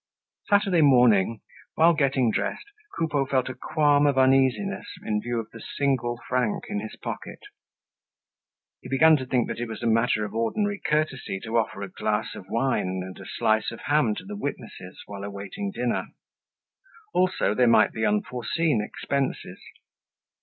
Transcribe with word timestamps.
Saturday 0.49 0.81
morning, 0.81 1.41
while 1.75 1.93
getting 1.93 2.31
dressed, 2.31 2.65
Coupeau 2.97 3.23
felt 3.27 3.49
a 3.49 3.53
qualm 3.53 4.07
of 4.07 4.17
uneasiness 4.17 4.87
in 5.03 5.21
view 5.21 5.39
of 5.39 5.51
the 5.51 5.61
single 5.61 6.19
franc 6.27 6.63
in 6.69 6.79
his 6.79 6.95
pocket. 6.95 7.37
He 8.81 8.89
began 8.89 9.15
to 9.17 9.27
think 9.27 9.47
that 9.47 9.59
it 9.59 9.67
was 9.67 9.83
a 9.83 9.85
matter 9.85 10.25
of 10.25 10.33
ordinary 10.33 10.81
courtesy 10.83 11.39
to 11.43 11.55
offer 11.55 11.83
a 11.83 11.87
glass 11.91 12.33
of 12.33 12.47
wine 12.49 13.01
and 13.03 13.19
a 13.19 13.25
slice 13.27 13.69
of 13.69 13.81
ham 13.81 14.15
to 14.15 14.25
the 14.25 14.35
witnesses 14.35 14.99
while 15.05 15.23
awaiting 15.23 15.69
dinner. 15.69 16.07
Also, 17.13 17.53
there 17.53 17.67
might 17.67 17.91
be 17.93 18.03
unforeseen 18.03 18.81
expenses. 18.83 19.59